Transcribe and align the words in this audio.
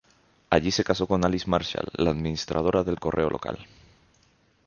Allí 0.49 0.71
se 0.71 0.83
casó 0.83 1.05
con 1.05 1.23
Alice 1.23 1.47
Marshall, 1.47 1.91
la 1.93 2.09
administradora 2.09 2.83
del 2.83 2.99
correo 2.99 3.29
local. 3.29 3.67